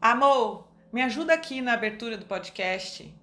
Amor, 0.00 0.66
me 0.92 1.02
ajuda 1.02 1.34
aqui 1.34 1.60
na 1.60 1.74
abertura 1.74 2.16
do 2.16 2.24
podcast. 2.24 3.14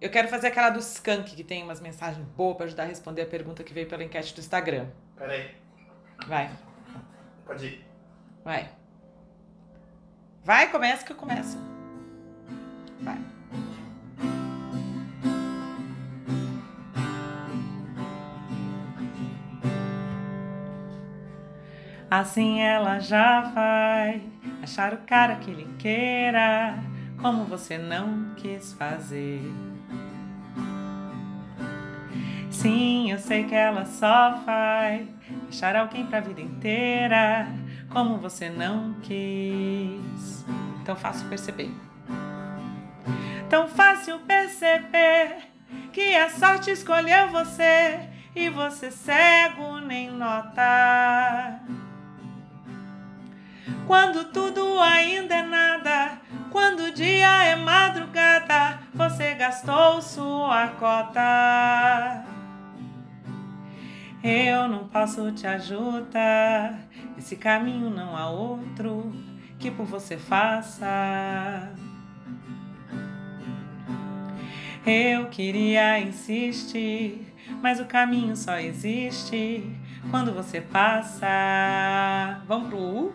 Eu 0.00 0.10
quero 0.10 0.28
fazer 0.28 0.48
aquela 0.48 0.70
do 0.70 0.78
Skank, 0.80 1.34
que 1.34 1.44
tem 1.44 1.62
umas 1.62 1.80
mensagens 1.80 2.26
boas 2.36 2.56
para 2.56 2.66
ajudar 2.66 2.82
a 2.82 2.86
responder 2.86 3.22
a 3.22 3.26
pergunta 3.26 3.62
que 3.64 3.72
veio 3.72 3.88
pela 3.88 4.02
enquete 4.04 4.34
do 4.34 4.40
Instagram. 4.40 4.88
Peraí, 5.16 5.54
Vai, 6.26 6.50
pode 7.46 7.66
ir. 7.66 7.84
vai. 8.44 8.70
Vai, 10.44 10.70
começa 10.70 11.04
que 11.04 11.12
eu 11.12 11.16
começo. 11.16 11.56
Vai. 13.00 13.18
Assim 22.10 22.60
ela 22.60 22.98
já 22.98 23.40
vai 23.40 24.22
achar 24.62 24.94
o 24.94 24.98
cara 24.98 25.36
que 25.36 25.50
lhe 25.50 25.68
queira, 25.78 26.78
como 27.20 27.44
você 27.44 27.76
não 27.76 28.34
quis 28.36 28.72
fazer. 28.74 29.42
Sim, 32.50 33.10
eu 33.10 33.18
sei 33.18 33.44
que 33.44 33.54
ela 33.54 33.84
só 33.84 34.42
vai 34.46 35.08
achar 35.48 35.74
alguém 35.74 36.06
pra 36.06 36.20
vida 36.20 36.40
inteira, 36.40 37.48
como 37.90 38.18
você 38.18 38.48
não 38.48 38.94
quis. 39.02 40.44
Tão 40.84 40.94
fácil 40.94 41.28
perceber. 41.28 41.70
Tão 43.48 43.66
fácil 43.66 44.20
perceber 44.20 45.38
que 45.92 46.14
a 46.16 46.30
sorte 46.30 46.70
escolheu 46.70 47.30
você 47.30 48.08
e 48.34 48.48
você 48.48 48.90
cego 48.90 49.78
nem 49.78 50.10
nota. 50.10 51.60
Quando 53.86 54.24
tudo 54.32 54.78
ainda 54.80 55.34
é 55.34 55.42
nada, 55.42 56.20
quando 56.50 56.84
o 56.84 56.92
dia 56.92 57.44
é 57.44 57.56
madrugada, 57.56 58.78
você 58.94 59.34
gastou 59.34 60.00
sua 60.00 60.68
cota. 60.68 62.24
Eu 64.22 64.68
não 64.68 64.86
posso 64.86 65.32
te 65.32 65.46
ajudar, 65.48 66.78
esse 67.18 67.34
caminho 67.36 67.90
não 67.90 68.16
há 68.16 68.30
outro 68.30 69.12
que 69.58 69.68
por 69.70 69.84
você 69.84 70.16
faça. 70.16 71.72
Eu 74.86 75.26
queria 75.26 75.98
insistir, 75.98 77.34
mas 77.60 77.80
o 77.80 77.84
caminho 77.84 78.36
só 78.36 78.58
existe 78.58 79.64
quando 80.10 80.32
você 80.32 80.60
passa. 80.60 82.42
Vamos 82.46 82.68
pro 82.68 82.78
U? 82.78 83.14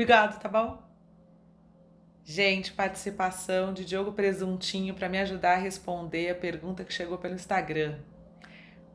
Obrigado, 0.00 0.40
tá 0.40 0.48
bom? 0.48 0.82
Gente, 2.24 2.72
participação 2.72 3.72
de 3.72 3.84
Diogo 3.84 4.12
Presuntinho 4.12 4.94
para 4.94 5.08
me 5.08 5.18
ajudar 5.18 5.52
a 5.52 5.56
responder 5.56 6.30
a 6.30 6.34
pergunta 6.34 6.82
que 6.82 6.92
chegou 6.92 7.18
pelo 7.18 7.34
Instagram. 7.34 7.98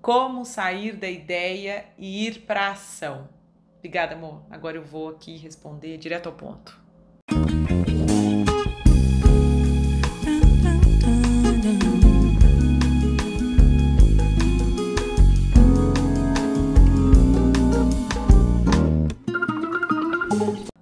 Como 0.05 0.45
sair 0.45 0.95
da 0.95 1.09
ideia 1.09 1.83
e 1.97 2.27
ir 2.27 2.41
para 2.41 2.67
a 2.67 2.71
ação? 2.73 3.27
Obrigada, 3.79 4.13
amor. 4.13 4.45
Agora 4.51 4.77
eu 4.77 4.83
vou 4.83 5.09
aqui 5.09 5.35
responder 5.35 5.97
direto 5.97 6.27
ao 6.27 6.33
ponto. 6.33 6.79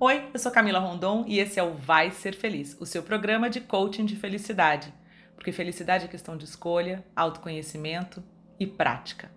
Oi, 0.02 0.30
eu 0.34 0.40
sou 0.40 0.52
Camila 0.52 0.80
Rondon 0.80 1.24
e 1.26 1.40
esse 1.40 1.58
é 1.58 1.64
o 1.64 1.74
Vai 1.74 2.12
Ser 2.12 2.36
Feliz, 2.36 2.76
o 2.78 2.86
seu 2.86 3.02
programa 3.02 3.50
de 3.50 3.62
coaching 3.62 4.04
de 4.04 4.18
felicidade. 4.18 4.94
Porque 5.34 5.54
felicidade 5.54 6.04
é 6.04 6.08
questão 6.10 6.36
de 6.36 6.44
escolha, 6.44 7.06
autoconhecimento 7.16 8.22
e 8.64 8.68
prática. 8.68 9.32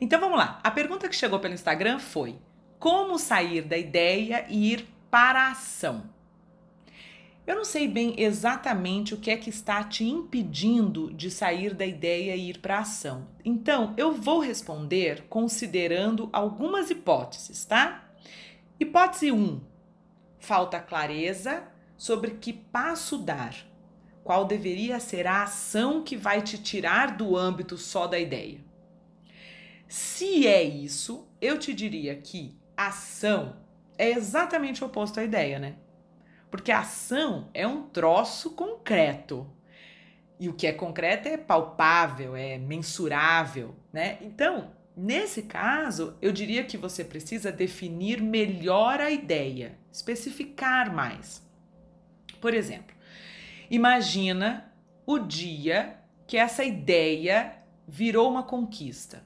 Então 0.00 0.18
vamos 0.18 0.38
lá. 0.38 0.60
A 0.62 0.70
pergunta 0.70 1.08
que 1.08 1.16
chegou 1.16 1.38
pelo 1.38 1.54
Instagram 1.54 1.98
foi: 1.98 2.38
como 2.78 3.18
sair 3.18 3.62
da 3.62 3.76
ideia 3.76 4.46
e 4.48 4.72
ir 4.72 4.88
para 5.10 5.48
a 5.48 5.50
ação? 5.50 6.04
Eu 7.46 7.56
não 7.56 7.64
sei 7.64 7.88
bem 7.88 8.14
exatamente 8.16 9.12
o 9.12 9.16
que 9.16 9.30
é 9.30 9.36
que 9.36 9.50
está 9.50 9.82
te 9.82 10.04
impedindo 10.04 11.12
de 11.12 11.30
sair 11.30 11.74
da 11.74 11.84
ideia 11.84 12.36
e 12.36 12.50
ir 12.50 12.58
para 12.58 12.76
a 12.76 12.80
ação. 12.80 13.26
Então, 13.44 13.92
eu 13.96 14.12
vou 14.12 14.38
responder 14.38 15.24
considerando 15.28 16.30
algumas 16.32 16.90
hipóteses, 16.90 17.64
tá? 17.64 18.04
Hipótese 18.78 19.32
1: 19.32 19.60
falta 20.38 20.78
clareza 20.78 21.64
sobre 21.96 22.32
que 22.32 22.52
passo 22.52 23.18
dar. 23.18 23.69
Qual 24.22 24.44
deveria 24.44 25.00
ser 25.00 25.26
a 25.26 25.42
ação 25.42 26.02
que 26.02 26.16
vai 26.16 26.42
te 26.42 26.58
tirar 26.58 27.16
do 27.16 27.36
âmbito 27.36 27.76
só 27.76 28.06
da 28.06 28.18
ideia? 28.18 28.60
Se 29.88 30.46
é 30.46 30.62
isso, 30.62 31.28
eu 31.40 31.58
te 31.58 31.74
diria 31.74 32.14
que 32.14 32.56
ação 32.76 33.56
é 33.98 34.10
exatamente 34.10 34.82
o 34.82 34.86
oposto 34.86 35.20
à 35.20 35.24
ideia, 35.24 35.58
né? 35.58 35.76
Porque 36.50 36.72
ação 36.72 37.48
é 37.52 37.66
um 37.66 37.82
troço 37.82 38.52
concreto. 38.52 39.46
E 40.38 40.48
o 40.48 40.54
que 40.54 40.66
é 40.66 40.72
concreto 40.72 41.28
é 41.28 41.36
palpável, 41.36 42.34
é 42.34 42.56
mensurável, 42.56 43.74
né? 43.92 44.18
Então, 44.22 44.72
nesse 44.96 45.42
caso, 45.42 46.16
eu 46.22 46.32
diria 46.32 46.64
que 46.64 46.78
você 46.78 47.04
precisa 47.04 47.52
definir 47.52 48.22
melhor 48.22 49.00
a 49.00 49.10
ideia, 49.10 49.78
especificar 49.92 50.94
mais. 50.94 51.46
Por 52.40 52.54
exemplo, 52.54 52.96
imagina 53.70 54.72
o 55.06 55.18
dia 55.18 55.98
que 56.26 56.36
essa 56.36 56.64
ideia 56.64 57.54
virou 57.86 58.28
uma 58.28 58.42
conquista. 58.42 59.24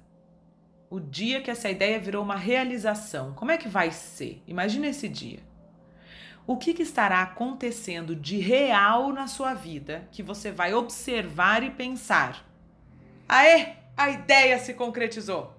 O 0.89 1.01
dia 1.01 1.41
que 1.41 1.51
essa 1.51 1.69
ideia 1.69 1.99
virou 1.99 2.23
uma 2.23 2.37
realização. 2.37 3.33
Como 3.35 3.51
é 3.51 3.59
que 3.59 3.69
vai 3.69 3.91
ser? 3.91 4.43
Imagina 4.47 4.87
esse 4.87 5.09
dia 5.09 5.41
o 6.47 6.57
que, 6.57 6.75
que, 6.75 6.83
estará 6.83 7.23
acontecendo 7.23 8.15
de 8.15 8.39
real 8.39 9.13
na 9.13 9.27
sua 9.27 9.55
vida 9.55 10.07
que 10.13 10.23
você 10.23 10.51
vai 10.51 10.75
observar 10.75 11.63
e 11.63 11.71
pensar: 11.71 12.47
aê, 13.29 13.75
a 13.97 14.11
ideia 14.11 14.59
se 14.59 14.75
concretizou. 14.75 15.55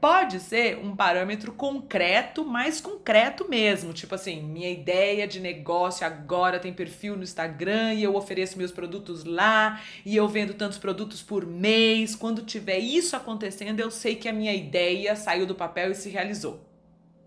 Pode 0.00 0.40
ser 0.40 0.78
um 0.78 0.94
parâmetro 0.94 1.52
concreto, 1.52 2.44
mais 2.44 2.80
concreto 2.82 3.48
mesmo, 3.48 3.94
tipo 3.94 4.14
assim, 4.14 4.42
minha 4.42 4.70
ideia 4.70 5.26
de 5.26 5.40
negócio 5.40 6.06
agora 6.06 6.60
tem 6.60 6.72
perfil 6.72 7.16
no 7.16 7.22
Instagram 7.22 7.94
e 7.94 8.02
eu 8.02 8.14
ofereço 8.14 8.58
meus 8.58 8.70
produtos 8.70 9.24
lá 9.24 9.80
e 10.04 10.14
eu 10.14 10.28
vendo 10.28 10.52
tantos 10.52 10.76
produtos 10.76 11.22
por 11.22 11.46
mês. 11.46 12.14
Quando 12.14 12.42
tiver 12.42 12.78
isso 12.78 13.16
acontecendo, 13.16 13.80
eu 13.80 13.90
sei 13.90 14.14
que 14.16 14.28
a 14.28 14.32
minha 14.32 14.52
ideia 14.52 15.16
saiu 15.16 15.46
do 15.46 15.54
papel 15.54 15.90
e 15.90 15.94
se 15.94 16.10
realizou, 16.10 16.68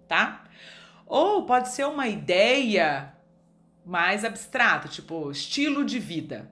tá? 0.08 0.44
Ou 1.08 1.46
pode 1.46 1.70
ser 1.70 1.88
uma 1.88 2.08
ideia 2.08 3.14
mais 3.84 4.24
abstrata, 4.24 4.88
tipo 4.88 5.32
estilo 5.32 5.84
de 5.84 5.98
vida. 5.98 6.52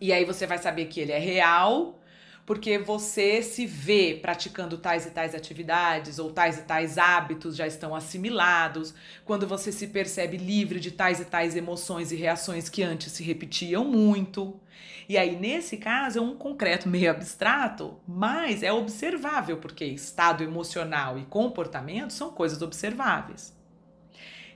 E 0.00 0.12
aí 0.12 0.24
você 0.24 0.44
vai 0.44 0.58
saber 0.58 0.86
que 0.86 0.98
ele 0.98 1.12
é 1.12 1.18
real, 1.18 2.00
porque 2.46 2.78
você 2.78 3.42
se 3.42 3.64
vê 3.64 4.18
praticando 4.20 4.76
tais 4.76 5.06
e 5.06 5.10
tais 5.10 5.34
atividades 5.34 6.18
ou 6.18 6.30
tais 6.30 6.58
e 6.58 6.62
tais 6.62 6.98
hábitos 6.98 7.56
já 7.56 7.66
estão 7.66 7.94
assimilados, 7.94 8.94
quando 9.24 9.46
você 9.46 9.72
se 9.72 9.86
percebe 9.86 10.36
livre 10.36 10.78
de 10.78 10.90
tais 10.90 11.20
e 11.20 11.24
tais 11.24 11.56
emoções 11.56 12.12
e 12.12 12.16
reações 12.16 12.68
que 12.68 12.82
antes 12.82 13.12
se 13.12 13.22
repetiam 13.22 13.84
muito. 13.84 14.60
E 15.08 15.16
aí, 15.16 15.36
nesse 15.36 15.76
caso, 15.76 16.18
é 16.18 16.22
um 16.22 16.34
concreto 16.34 16.88
meio 16.88 17.10
abstrato, 17.10 17.98
mas 18.06 18.62
é 18.62 18.72
observável, 18.72 19.58
porque 19.58 19.84
estado 19.84 20.42
emocional 20.42 21.18
e 21.18 21.24
comportamento 21.24 22.12
são 22.12 22.30
coisas 22.30 22.60
observáveis. 22.62 23.54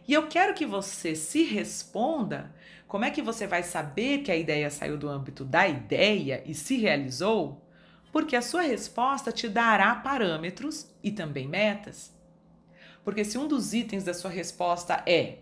E 0.07 0.15
eu 0.15 0.27
quero 0.27 0.55
que 0.55 0.65
você 0.65 1.15
se 1.15 1.43
responda 1.43 2.55
como 2.87 3.05
é 3.05 3.11
que 3.11 3.21
você 3.21 3.47
vai 3.47 3.63
saber 3.63 4.23
que 4.23 4.33
a 4.33 4.37
ideia 4.37 4.71
saiu 4.71 4.97
do 4.97 5.11
âmbito 5.11 5.45
da 5.45 5.69
ideia 5.69 6.43
e 6.47 6.55
se 6.55 6.79
realizou? 6.79 7.68
Porque 8.13 8.35
a 8.37 8.43
sua 8.43 8.63
resposta 8.63 9.31
te 9.31 9.49
dará 9.49 9.95
parâmetros 9.95 10.91
e 11.03 11.11
também 11.11 11.47
metas. 11.47 12.13
Porque 13.05 13.25
se 13.25 13.39
um 13.39 13.47
dos 13.49 13.73
itens 13.73 14.05
da 14.05 14.15
sua 14.15 14.31
resposta 14.31 15.03
é 15.07 15.39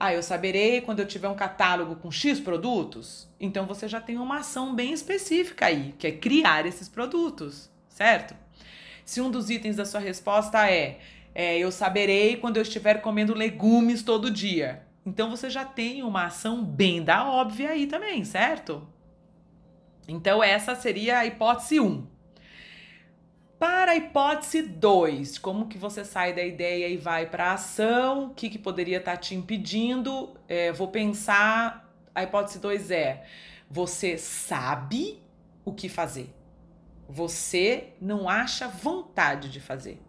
Ah, 0.00 0.12
eu 0.14 0.22
saberei 0.22 0.80
quando 0.80 1.00
eu 1.00 1.06
tiver 1.06 1.28
um 1.28 1.34
catálogo 1.34 1.96
com 1.96 2.10
X 2.10 2.38
produtos. 2.38 3.28
Então 3.40 3.66
você 3.66 3.88
já 3.88 4.00
tem 4.00 4.16
uma 4.18 4.38
ação 4.38 4.74
bem 4.74 4.92
específica 4.92 5.66
aí, 5.66 5.92
que 5.98 6.06
é 6.06 6.12
criar 6.12 6.64
esses 6.66 6.88
produtos, 6.88 7.68
certo? 7.88 8.34
Se 9.04 9.20
um 9.20 9.30
dos 9.30 9.50
itens 9.50 9.76
da 9.76 9.84
sua 9.84 10.00
resposta 10.00 10.70
é, 10.70 10.98
é 11.34 11.58
eu 11.58 11.72
saberei 11.72 12.36
quando 12.36 12.58
eu 12.58 12.62
estiver 12.62 13.00
comendo 13.00 13.34
legumes 13.34 14.02
todo 14.02 14.30
dia. 14.30 14.82
Então 15.04 15.30
você 15.30 15.50
já 15.50 15.64
tem 15.64 16.02
uma 16.02 16.26
ação 16.26 16.62
bem 16.64 17.02
da 17.02 17.26
óbvia 17.28 17.70
aí 17.70 17.86
também, 17.86 18.24
certo? 18.24 18.86
Então 20.08 20.42
essa 20.42 20.74
seria 20.74 21.18
a 21.18 21.26
hipótese 21.26 21.78
1. 21.78 22.06
Para 23.58 23.92
a 23.92 23.96
hipótese 23.96 24.62
2, 24.62 25.36
como 25.36 25.66
que 25.66 25.76
você 25.76 26.04
sai 26.04 26.32
da 26.32 26.42
ideia 26.42 26.88
e 26.88 26.96
vai 26.96 27.26
para 27.26 27.50
a 27.50 27.52
ação? 27.54 28.26
O 28.26 28.34
que, 28.34 28.48
que 28.48 28.58
poderia 28.58 28.98
estar 28.98 29.12
tá 29.12 29.16
te 29.18 29.34
impedindo? 29.34 30.34
É, 30.48 30.72
vou 30.72 30.88
pensar. 30.88 31.92
A 32.14 32.22
hipótese 32.22 32.58
2 32.58 32.90
é: 32.90 33.26
você 33.68 34.16
sabe 34.16 35.22
o 35.64 35.74
que 35.74 35.88
fazer. 35.88 36.32
Você 37.08 37.88
não 38.00 38.28
acha 38.28 38.68
vontade 38.68 39.50
de 39.50 39.60
fazer. 39.60 40.00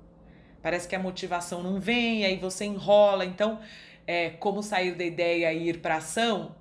Parece 0.61 0.87
que 0.87 0.95
a 0.95 0.99
motivação 0.99 1.63
não 1.63 1.79
vem, 1.79 2.25
aí 2.25 2.37
você 2.37 2.65
enrola. 2.65 3.25
Então, 3.25 3.59
é, 4.05 4.29
como 4.29 4.61
sair 4.61 4.95
da 4.95 5.03
ideia 5.03 5.51
e 5.51 5.69
ir 5.69 5.81
para 5.81 5.97
ação? 5.97 6.55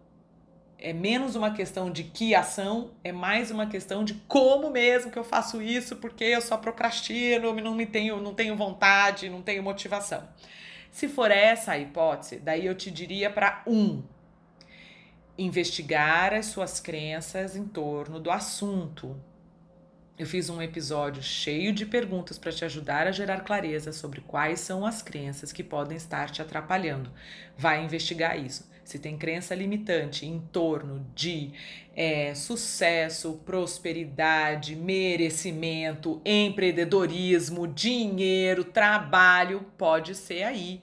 É 0.78 0.92
menos 0.92 1.34
uma 1.34 1.52
questão 1.52 1.90
de 1.90 2.04
que 2.04 2.34
ação, 2.34 2.92
é 3.02 3.10
mais 3.10 3.50
uma 3.50 3.66
questão 3.66 4.04
de 4.04 4.14
como 4.28 4.70
mesmo 4.70 5.10
que 5.10 5.18
eu 5.18 5.24
faço 5.24 5.60
isso, 5.60 5.96
porque 5.96 6.24
eu 6.24 6.40
só 6.40 6.56
procrastino, 6.56 7.52
não 7.54 7.74
me 7.74 7.84
tenho, 7.84 8.20
não 8.20 8.32
tenho 8.32 8.56
vontade, 8.56 9.28
não 9.28 9.42
tenho 9.42 9.62
motivação. 9.62 10.28
Se 10.92 11.08
for 11.08 11.30
essa 11.30 11.72
a 11.72 11.78
hipótese, 11.78 12.38
daí 12.38 12.64
eu 12.64 12.74
te 12.74 12.90
diria 12.90 13.28
para 13.28 13.62
um, 13.66 14.02
investigar 15.36 16.32
as 16.32 16.46
suas 16.46 16.78
crenças 16.78 17.56
em 17.56 17.66
torno 17.66 18.20
do 18.20 18.30
assunto. 18.30 19.16
Eu 20.18 20.26
fiz 20.26 20.50
um 20.50 20.60
episódio 20.60 21.22
cheio 21.22 21.72
de 21.72 21.86
perguntas 21.86 22.38
para 22.38 22.50
te 22.50 22.64
ajudar 22.64 23.06
a 23.06 23.12
gerar 23.12 23.42
clareza 23.42 23.92
sobre 23.92 24.20
quais 24.20 24.58
são 24.58 24.84
as 24.84 25.00
crenças 25.00 25.52
que 25.52 25.62
podem 25.62 25.96
estar 25.96 26.28
te 26.28 26.42
atrapalhando. 26.42 27.12
Vai 27.56 27.84
investigar 27.84 28.36
isso 28.36 28.68
se 28.82 28.98
tem 28.98 29.18
crença 29.18 29.54
limitante 29.54 30.26
em 30.26 30.40
torno 30.40 31.06
de 31.14 31.52
é, 31.94 32.34
sucesso, 32.34 33.34
prosperidade, 33.44 34.74
merecimento, 34.74 36.22
empreendedorismo, 36.24 37.68
dinheiro, 37.68 38.64
trabalho, 38.64 39.66
pode 39.76 40.14
ser 40.14 40.42
aí 40.42 40.82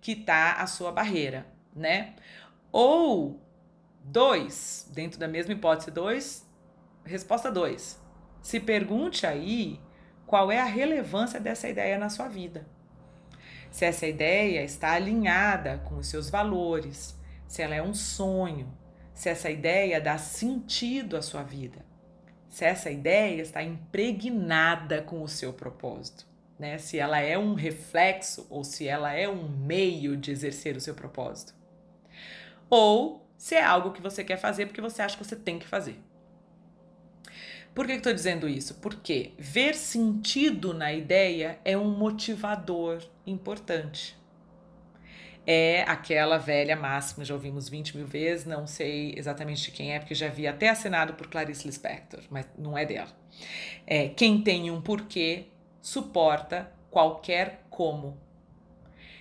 que 0.00 0.16
tá 0.16 0.54
a 0.54 0.66
sua 0.66 0.90
barreira, 0.90 1.46
né? 1.74 2.14
Ou 2.72 3.40
dois, 4.02 4.90
dentro 4.92 5.18
da 5.18 5.28
mesma 5.28 5.52
hipótese 5.52 5.92
dois, 5.92 6.44
resposta 7.04 7.52
dois. 7.52 8.03
Se 8.44 8.60
pergunte 8.60 9.26
aí 9.26 9.80
qual 10.26 10.52
é 10.52 10.60
a 10.60 10.66
relevância 10.66 11.40
dessa 11.40 11.66
ideia 11.66 11.96
na 11.96 12.10
sua 12.10 12.28
vida. 12.28 12.66
Se 13.70 13.86
essa 13.86 14.06
ideia 14.06 14.62
está 14.62 14.92
alinhada 14.92 15.78
com 15.78 15.96
os 15.96 16.08
seus 16.08 16.28
valores, 16.28 17.18
se 17.48 17.62
ela 17.62 17.74
é 17.74 17.82
um 17.82 17.94
sonho, 17.94 18.70
se 19.14 19.30
essa 19.30 19.50
ideia 19.50 19.98
dá 19.98 20.18
sentido 20.18 21.16
à 21.16 21.22
sua 21.22 21.42
vida, 21.42 21.86
se 22.46 22.66
essa 22.66 22.90
ideia 22.90 23.40
está 23.40 23.62
impregnada 23.62 25.00
com 25.00 25.22
o 25.22 25.28
seu 25.28 25.54
propósito, 25.54 26.26
né? 26.58 26.76
Se 26.76 26.98
ela 26.98 27.18
é 27.20 27.38
um 27.38 27.54
reflexo 27.54 28.46
ou 28.50 28.62
se 28.62 28.86
ela 28.86 29.10
é 29.14 29.26
um 29.26 29.48
meio 29.48 30.18
de 30.18 30.30
exercer 30.30 30.76
o 30.76 30.82
seu 30.82 30.94
propósito. 30.94 31.54
Ou 32.68 33.26
se 33.38 33.54
é 33.54 33.64
algo 33.64 33.92
que 33.92 34.02
você 34.02 34.22
quer 34.22 34.36
fazer 34.36 34.66
porque 34.66 34.82
você 34.82 35.00
acha 35.00 35.16
que 35.16 35.24
você 35.24 35.34
tem 35.34 35.58
que 35.58 35.66
fazer. 35.66 35.98
Por 37.74 37.86
que 37.86 37.92
estou 37.94 38.12
dizendo 38.12 38.48
isso? 38.48 38.74
Porque 38.74 39.32
ver 39.38 39.74
sentido 39.74 40.72
na 40.72 40.92
ideia 40.92 41.58
é 41.64 41.76
um 41.76 41.90
motivador 41.90 43.02
importante 43.26 44.16
é 45.46 45.82
aquela 45.82 46.38
velha 46.38 46.76
máxima, 46.76 47.24
já 47.24 47.34
ouvimos 47.34 47.68
20 47.68 47.96
mil 47.96 48.06
vezes, 48.06 48.46
não 48.46 48.66
sei 48.66 49.14
exatamente 49.16 49.62
de 49.62 49.70
quem 49.70 49.94
é, 49.94 49.98
porque 49.98 50.14
já 50.14 50.28
vi 50.28 50.46
até 50.46 50.68
assinado 50.68 51.14
por 51.14 51.26
Clarice 51.26 51.66
Lispector, 51.66 52.20
mas 52.30 52.46
não 52.56 52.76
é 52.76 52.86
dela. 52.86 53.10
É, 53.86 54.08
quem 54.08 54.40
tem 54.40 54.70
um 54.70 54.80
porquê 54.80 55.48
suporta 55.82 56.72
qualquer 56.90 57.66
como. 57.68 58.18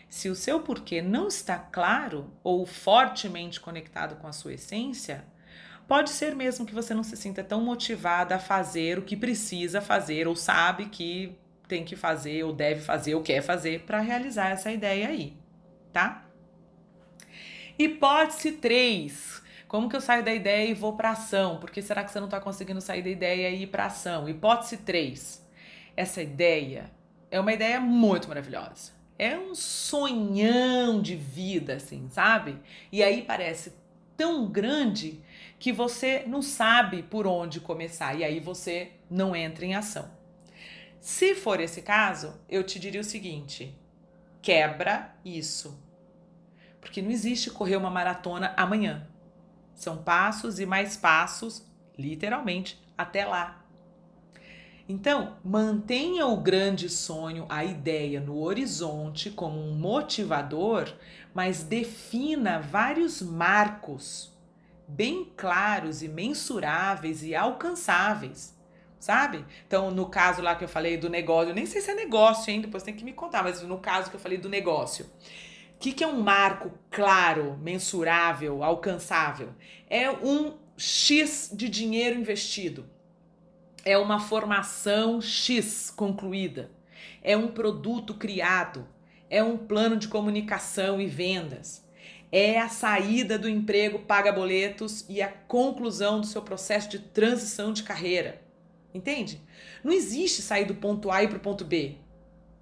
Se 0.08 0.30
o 0.30 0.36
seu 0.36 0.62
porquê 0.62 1.02
não 1.02 1.28
está 1.28 1.58
claro 1.58 2.32
ou 2.44 2.66
fortemente 2.66 3.60
conectado 3.60 4.16
com 4.18 4.28
a 4.28 4.32
sua 4.32 4.54
essência, 4.54 5.26
pode 5.88 6.10
ser 6.10 6.36
mesmo 6.36 6.66
que 6.66 6.74
você 6.74 6.94
não 6.94 7.04
se 7.04 7.16
sinta 7.16 7.44
tão 7.44 7.62
motivada 7.62 8.36
a 8.36 8.40
fazer 8.40 8.98
o 9.00 9.02
que 9.02 9.16
precisa 9.16 9.82
fazer 9.82 10.28
ou 10.28 10.36
sabe 10.36 10.86
que 10.86 11.38
tem 11.68 11.84
que 11.84 11.96
fazer 11.96 12.44
ou 12.44 12.54
deve 12.54 12.82
fazer 12.82 13.16
ou 13.16 13.22
quer 13.22 13.42
fazer 13.42 13.82
para 13.82 14.00
realizar 14.00 14.50
essa 14.50 14.72
ideia 14.72 15.08
aí 15.08 15.44
tá? 15.94 16.26
Hipótese 17.78 18.54
3. 18.54 19.42
Como 19.68 19.88
que 19.88 19.96
eu 19.96 20.02
saio 20.02 20.24
da 20.24 20.34
ideia 20.34 20.70
e 20.70 20.74
vou 20.74 20.94
para 20.94 21.12
ação? 21.12 21.60
Por 21.60 21.72
que 21.72 21.82
será 21.82 22.04
que 22.04 22.12
você 22.12 22.20
não 22.20 22.28
está 22.28 22.40
conseguindo 22.40 22.82
sair 22.82 23.02
da 23.02 23.10
ideia 23.10 23.50
e 23.50 23.64
ir 23.64 23.68
para 23.68 23.86
ação? 23.86 24.28
Hipótese 24.28 24.78
3. 24.78 25.48
Essa 25.96 26.22
ideia 26.22 26.92
é 27.32 27.40
uma 27.40 27.54
ideia 27.54 27.80
muito 27.80 28.28
maravilhosa. 28.28 28.92
É 29.18 29.38
um 29.38 29.56
sonhão 29.56 31.02
de 31.02 31.16
vida, 31.16 31.76
assim, 31.76 32.10
sabe? 32.10 32.58
E 32.92 33.04
aí 33.04 33.22
parece 33.22 33.74
tão 34.18 34.48
grande 34.48 35.22
que 35.60 35.72
você 35.72 36.24
não 36.28 36.42
sabe 36.42 37.04
por 37.04 37.26
onde 37.26 37.60
começar 37.60 38.14
e 38.16 38.24
aí 38.24 38.40
você 38.40 38.92
não 39.10 39.36
entra 39.36 39.66
em 39.66 39.76
ação. 39.76 40.12
Se 41.00 41.36
for 41.36 41.60
esse 41.60 41.82
caso, 41.82 42.40
eu 42.50 42.64
te 42.64 42.80
diria 42.80 43.02
o 43.02 43.04
seguinte: 43.04 43.78
quebra 44.42 45.16
isso. 45.24 45.82
Porque 46.80 47.02
não 47.02 47.12
existe 47.12 47.50
correr 47.50 47.76
uma 47.76 47.90
maratona 47.90 48.54
amanhã. 48.58 49.08
São 49.74 50.04
passos 50.04 50.60
e 50.60 50.66
mais 50.66 50.98
passos, 50.98 51.66
literalmente, 51.98 52.82
até 52.98 53.26
lá. 53.26 53.63
Então, 54.88 55.38
mantenha 55.44 56.28
o 56.28 56.38
grande 56.38 56.90
sonho, 56.90 57.46
a 57.48 57.64
ideia 57.64 58.20
no 58.20 58.42
horizonte 58.42 59.30
como 59.32 59.60
um 59.60 59.74
motivador, 59.74 60.94
mas 61.34 61.64
defina 61.64 62.60
vários 62.60 63.22
marcos 63.22 64.32
bem 64.88 65.32
claros 65.38 66.04
e 66.04 66.10
mensuráveis 66.10 67.24
e 67.24 67.34
alcançáveis 67.34 68.54
sabe? 69.04 69.46
Então, 69.68 69.92
no 69.92 70.06
caso 70.06 70.42
lá 70.42 70.56
que 70.56 70.64
eu 70.64 70.68
falei 70.68 70.96
do 70.96 71.10
negócio, 71.10 71.50
eu 71.50 71.56
nem 71.56 71.66
sei 71.66 71.82
se 71.82 71.92
é 71.92 71.94
negócio 71.94 72.50
ainda, 72.50 72.68
depois 72.68 72.84
tem 72.84 72.96
que 72.96 73.04
me 73.04 73.12
contar, 73.12 73.44
mas 73.44 73.62
no 73.62 73.78
caso 73.78 74.10
que 74.10 74.16
eu 74.16 74.20
falei 74.20 74.38
do 74.38 74.48
negócio. 74.48 75.06
O 75.76 75.80
que, 75.80 75.92
que 75.92 76.06
é 76.06 76.08
um 76.08 76.22
marco 76.22 76.72
claro, 76.90 77.60
mensurável, 77.62 78.64
alcançável? 78.64 79.50
É 79.90 80.10
um 80.10 80.54
X 80.78 81.52
de 81.54 81.68
dinheiro 81.68 82.18
investido. 82.18 82.90
É 83.86 83.98
uma 83.98 84.20
formação 84.20 85.22
X 85.22 85.92
concluída. 85.96 86.72
É 87.22 87.36
um 87.36 87.50
produto 87.50 88.14
criado. 88.14 88.88
É 89.30 89.44
um 89.44 89.58
plano 89.58 89.98
de 89.98 90.08
comunicação 90.08 91.02
e 91.02 91.08
vendas. 91.08 91.84
É 92.32 92.60
a 92.60 92.70
saída 92.70 93.38
do 93.38 93.50
emprego 93.50 94.00
paga 94.00 94.32
boletos 94.32 95.06
e 95.08 95.22
a 95.22 95.28
conclusão 95.28 96.20
do 96.20 96.26
seu 96.26 96.42
processo 96.42 96.90
de 96.90 97.00
transição 97.00 97.72
de 97.72 97.84
carreira 97.84 98.44
Entende? 98.94 99.42
Não 99.84 99.92
existe 99.92 100.42
sair 100.42 100.66
do 100.66 100.76
ponto 100.76 101.10
A 101.10 101.28
para 101.28 101.38
o 101.38 101.42
ponto 101.42 101.66
B. 101.66 101.98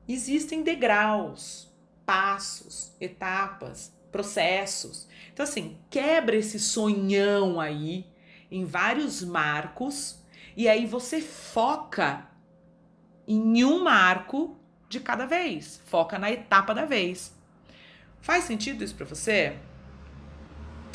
Existem 0.08 0.64
degraus, 0.64 1.70
passos, 2.06 2.94
etapas, 3.02 3.94
processos. 4.12 5.08
Então, 5.34 5.44
assim, 5.44 5.78
quebra 5.90 6.38
esse 6.38 6.58
sonhão 6.60 7.60
aí 7.60 8.06
em 8.50 8.66
vários 8.66 9.22
marcos 9.22 10.20
e 10.56 10.68
aí 10.68 10.86
você 10.86 11.22
foca 11.22 12.28
em 13.28 13.64
um 13.64 13.84
marco 13.84 14.58
de 14.90 15.00
cada 15.00 15.26
vez. 15.26 15.82
Foca 15.86 16.20
na 16.20 16.30
etapa 16.32 16.74
da 16.74 16.86
vez. 16.86 17.34
Faz 18.20 18.44
sentido 18.44 18.84
isso 18.84 18.96
para 18.96 19.06
você? 19.06 19.56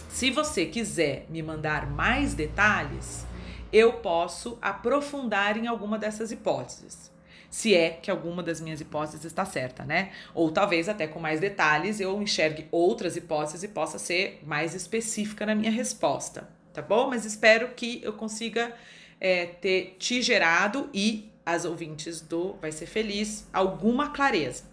Se 0.09 0.31
você 0.31 0.67
quiser 0.67 1.27
me 1.29 1.43
mandar 1.43 1.91
mais 1.91 2.35
detalhes, 2.35 3.27
eu 3.73 3.95
posso 3.95 4.59
aprofundar 4.63 5.57
em 5.57 5.67
alguma 5.67 5.99
dessas 5.99 6.31
hipóteses. 6.31 7.13
Se 7.51 7.75
é 7.75 7.91
que 7.91 8.11
alguma 8.11 8.43
das 8.43 8.61
minhas 8.61 8.81
hipóteses 8.81 9.25
está 9.25 9.45
certa, 9.45 9.85
né? 9.85 10.13
Ou 10.35 10.51
talvez 10.51 10.89
até 10.89 11.07
com 11.07 11.19
mais 11.19 11.41
detalhes 11.41 12.01
eu 12.01 12.21
enxergue 12.21 12.69
outras 12.71 13.17
hipóteses 13.17 13.63
e 13.63 13.69
possa 13.69 13.99
ser 13.99 14.41
mais 14.45 14.75
específica 14.75 15.47
na 15.47 15.55
minha 15.55 15.71
resposta, 15.71 16.49
tá 16.73 16.83
bom? 16.83 17.09
Mas 17.09 17.25
espero 17.25 17.69
que 17.75 18.01
eu 18.03 18.13
consiga 18.13 18.75
é, 19.21 19.47
ter 19.47 19.97
te 19.99 20.23
gerado 20.23 20.91
e 20.93 21.31
as 21.45 21.65
ouvintes 21.65 22.21
do 22.21 22.55
Vai 22.55 22.73
Ser 22.73 22.87
Feliz 22.87 23.49
alguma 23.53 24.11
clareza. 24.11 24.65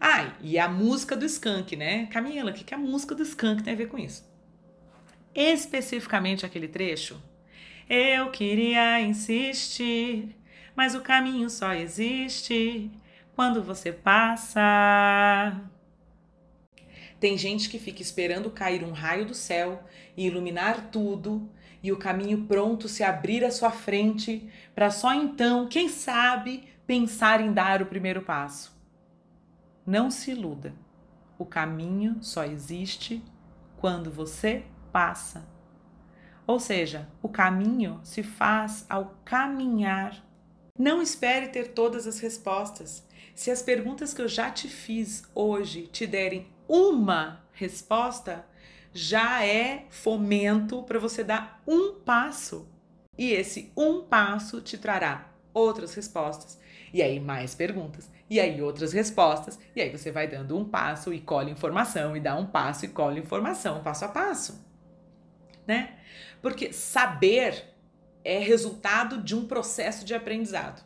Ah, 0.00 0.34
e 0.40 0.58
a 0.58 0.68
música 0.68 1.16
do 1.16 1.24
Skank, 1.24 1.76
né? 1.76 2.06
Camila, 2.06 2.50
o 2.50 2.54
que, 2.54 2.64
que 2.64 2.74
a 2.74 2.78
música 2.78 3.14
do 3.14 3.22
Skank 3.22 3.62
tem 3.62 3.72
a 3.72 3.76
ver 3.76 3.88
com 3.88 3.98
isso? 3.98 4.28
Especificamente 5.34 6.44
aquele 6.44 6.68
trecho. 6.68 7.20
Eu 7.88 8.30
queria 8.30 9.00
insistir, 9.00 10.34
mas 10.74 10.94
o 10.94 11.00
caminho 11.00 11.48
só 11.48 11.72
existe 11.72 12.90
quando 13.34 13.62
você 13.62 13.92
passa. 13.92 15.60
Tem 17.20 17.38
gente 17.38 17.68
que 17.68 17.78
fica 17.78 18.02
esperando 18.02 18.50
cair 18.50 18.84
um 18.84 18.92
raio 18.92 19.24
do 19.24 19.34
céu 19.34 19.82
e 20.16 20.26
iluminar 20.26 20.90
tudo 20.90 21.48
e 21.84 21.92
o 21.92 21.98
caminho 21.98 22.46
pronto 22.46 22.88
se 22.88 23.04
abrir 23.04 23.44
à 23.44 23.50
sua 23.50 23.70
frente 23.70 24.50
para 24.74 24.90
só 24.90 25.12
então, 25.12 25.68
quem 25.68 25.86
sabe, 25.86 26.66
pensar 26.86 27.42
em 27.42 27.52
dar 27.52 27.82
o 27.82 27.86
primeiro 27.86 28.22
passo. 28.22 28.74
Não 29.86 30.10
se 30.10 30.30
iluda. 30.30 30.74
O 31.38 31.44
caminho 31.44 32.16
só 32.22 32.42
existe 32.42 33.22
quando 33.76 34.10
você 34.10 34.64
passa. 34.90 35.46
Ou 36.46 36.58
seja, 36.58 37.06
o 37.20 37.28
caminho 37.28 38.00
se 38.02 38.22
faz 38.22 38.86
ao 38.88 39.18
caminhar. 39.22 40.26
Não 40.78 41.02
espere 41.02 41.48
ter 41.48 41.74
todas 41.74 42.06
as 42.06 42.18
respostas. 42.18 43.06
Se 43.34 43.50
as 43.50 43.60
perguntas 43.60 44.14
que 44.14 44.22
eu 44.22 44.28
já 44.28 44.50
te 44.50 44.68
fiz 44.68 45.22
hoje 45.34 45.82
te 45.88 46.06
derem 46.06 46.46
uma 46.66 47.44
resposta, 47.52 48.46
já 48.94 49.44
é 49.44 49.84
fomento 49.90 50.82
para 50.84 50.98
você 50.98 51.22
dar 51.22 51.62
um 51.66 52.00
passo. 52.00 52.66
E 53.18 53.32
esse 53.32 53.70
um 53.76 54.02
passo 54.02 54.62
te 54.62 54.78
trará 54.78 55.30
outras 55.52 55.92
respostas. 55.94 56.58
E 56.92 57.02
aí 57.02 57.20
mais 57.20 57.54
perguntas 57.54 58.08
e 58.28 58.40
aí 58.40 58.60
outras 58.62 58.92
respostas, 58.92 59.58
e 59.76 59.80
aí 59.80 59.90
você 59.90 60.10
vai 60.10 60.26
dando 60.26 60.56
um 60.56 60.64
passo 60.64 61.12
e 61.12 61.20
colhe 61.20 61.50
informação, 61.50 62.16
e 62.16 62.20
dá 62.20 62.34
um 62.36 62.46
passo 62.46 62.84
e 62.84 62.88
colhe 62.88 63.20
informação, 63.20 63.82
passo 63.82 64.06
a 64.06 64.08
passo. 64.08 64.64
Né? 65.66 65.98
Porque 66.40 66.72
saber 66.72 67.74
é 68.24 68.38
resultado 68.38 69.22
de 69.22 69.34
um 69.36 69.46
processo 69.46 70.04
de 70.04 70.14
aprendizado. 70.14 70.84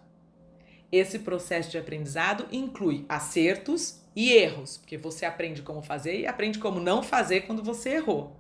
Esse 0.91 1.21
processo 1.21 1.71
de 1.71 1.79
aprendizado 1.79 2.47
inclui 2.51 3.05
acertos 3.09 4.03
e 4.19 4.33
erros, 4.33 4.79
porque 4.79 4.99
você 4.99 5.25
aprende 5.25 5.63
como 5.63 5.81
fazer 5.81 6.19
e 6.19 6.27
aprende 6.27 6.59
como 6.59 6.81
não 6.81 7.05
fazer 7.05 7.43
quando 7.43 7.63
você 7.63 7.91
errou. 7.91 8.37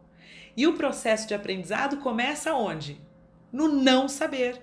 E 0.56 0.66
o 0.66 0.72
processo 0.72 1.28
de 1.28 1.34
aprendizado 1.34 1.98
começa 1.98 2.52
onde? 2.52 3.00
No 3.52 3.68
não 3.68 4.08
saber. 4.08 4.60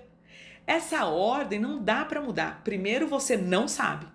Essa 0.66 1.06
ordem 1.06 1.58
não 1.58 1.82
dá 1.82 2.04
para 2.04 2.20
mudar. 2.20 2.60
Primeiro 2.62 3.08
você 3.08 3.34
não 3.34 3.66
sabe. 3.66 4.06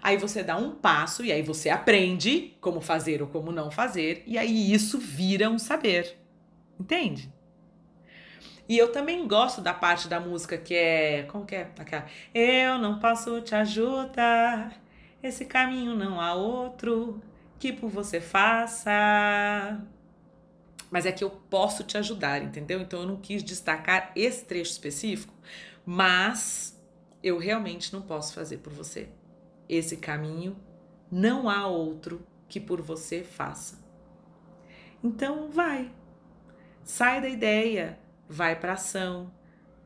Aí 0.00 0.16
você 0.16 0.44
dá 0.44 0.56
um 0.56 0.70
passo 0.70 1.24
e 1.24 1.32
aí 1.32 1.42
você 1.42 1.70
aprende 1.70 2.56
como 2.60 2.80
fazer 2.80 3.20
ou 3.20 3.26
como 3.26 3.50
não 3.50 3.68
fazer, 3.68 4.22
e 4.24 4.38
aí 4.38 4.72
isso 4.72 4.96
vira 4.96 5.50
um 5.50 5.58
saber. 5.58 6.16
Entende? 6.78 7.32
E 8.68 8.78
eu 8.78 8.92
também 8.92 9.26
gosto 9.26 9.60
da 9.60 9.74
parte 9.74 10.06
da 10.06 10.20
música 10.20 10.56
que 10.56 10.74
é. 10.76 11.24
Como 11.24 11.44
que 11.44 11.56
é? 11.56 11.72
Aquela. 11.76 12.06
Eu 12.32 12.78
não 12.78 13.00
posso 13.00 13.40
te 13.40 13.56
ajudar, 13.56 14.83
esse 15.26 15.44
caminho 15.44 15.96
não 15.96 16.20
há 16.20 16.34
outro 16.34 17.20
que 17.58 17.72
por 17.72 17.88
você 17.88 18.20
faça. 18.20 19.80
Mas 20.90 21.06
é 21.06 21.12
que 21.12 21.24
eu 21.24 21.30
posso 21.30 21.82
te 21.82 21.96
ajudar, 21.98 22.42
entendeu? 22.42 22.80
Então 22.80 23.00
eu 23.00 23.06
não 23.06 23.16
quis 23.16 23.42
destacar 23.42 24.12
esse 24.14 24.44
trecho 24.44 24.72
específico, 24.72 25.34
mas 25.84 26.80
eu 27.22 27.38
realmente 27.38 27.92
não 27.92 28.02
posso 28.02 28.34
fazer 28.34 28.58
por 28.58 28.72
você 28.72 29.08
esse 29.68 29.96
caminho, 29.96 30.56
não 31.10 31.48
há 31.48 31.66
outro 31.66 32.24
que 32.48 32.60
por 32.60 32.82
você 32.82 33.24
faça. 33.24 33.82
Então 35.02 35.50
vai, 35.50 35.90
sai 36.82 37.20
da 37.20 37.28
ideia, 37.28 37.98
vai 38.28 38.58
para 38.58 38.74
ação, 38.74 39.32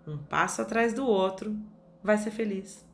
um 0.06 0.18
passo 0.18 0.62
atrás 0.62 0.92
do 0.92 1.06
outro, 1.06 1.56
vai 2.02 2.18
ser 2.18 2.30
feliz. 2.30 2.87